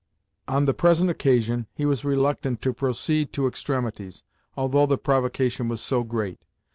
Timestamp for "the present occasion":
0.65-1.67